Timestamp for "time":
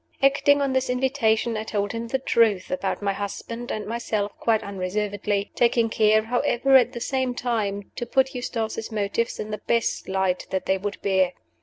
7.35-7.91